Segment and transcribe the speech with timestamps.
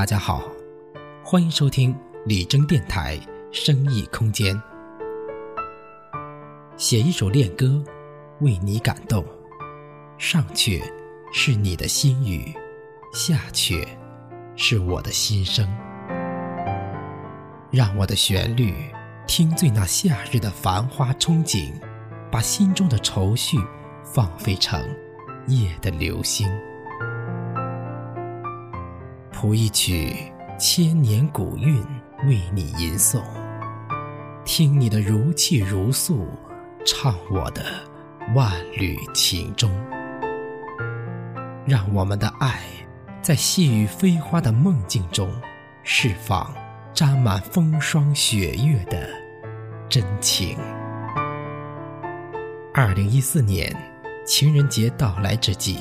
[0.00, 0.50] 大家好，
[1.22, 3.20] 欢迎收听李征电台
[3.52, 4.58] 生意空间。
[6.78, 7.84] 写一首恋歌，
[8.40, 9.22] 为你感动，
[10.16, 10.82] 上阙
[11.34, 12.54] 是你的心语，
[13.12, 13.86] 下阙
[14.56, 15.68] 是我的心声。
[17.70, 18.74] 让我的旋律
[19.26, 21.74] 听醉那夏日的繁花憧憬，
[22.32, 23.58] 把心中的愁绪
[24.02, 24.82] 放飞成
[25.46, 26.48] 夜的流星。
[29.40, 30.14] 谱一曲
[30.58, 31.82] 千年古韵
[32.26, 33.22] 为你吟诵，
[34.44, 36.28] 听你的如泣如诉，
[36.84, 37.64] 唱我的
[38.34, 39.72] 万缕情衷。
[41.66, 42.60] 让我们的爱
[43.22, 45.32] 在细雨飞花的梦境中
[45.84, 46.54] 释放，
[46.92, 49.08] 沾满风霜雪月的
[49.88, 50.58] 真情。
[52.74, 53.74] 二零一四年
[54.26, 55.78] 情人节到来之际，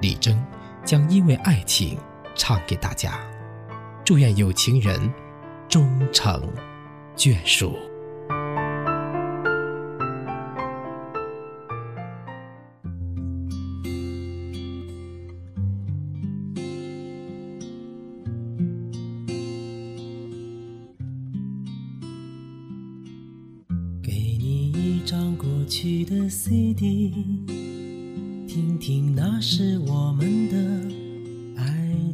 [0.00, 0.40] 李征
[0.84, 1.98] 将因为爱情。
[2.38, 3.18] 唱给大家，
[4.04, 5.12] 祝愿有情人
[5.68, 6.40] 终成
[7.14, 7.76] 眷属。
[24.00, 27.12] 给你一张过去的 CD，
[28.46, 30.77] 听听那是我们的。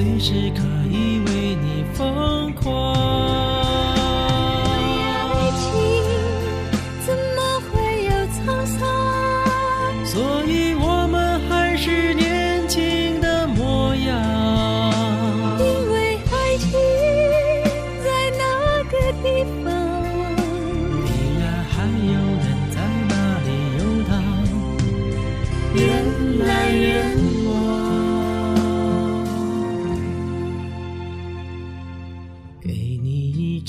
[0.00, 2.79] 随时可以为你疯狂。